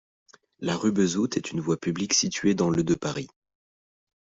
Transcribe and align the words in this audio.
La 0.61 0.75
rue 0.77 0.91
Bezout 0.91 1.37
est 1.37 1.51
une 1.51 1.59
voie 1.59 1.77
publique 1.77 2.15
située 2.15 2.55
dans 2.55 2.71
le 2.71 2.83
de 2.83 2.95
Paris. 2.95 3.27